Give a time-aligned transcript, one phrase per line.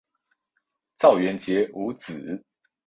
[0.97, 2.43] 赵元杰无子。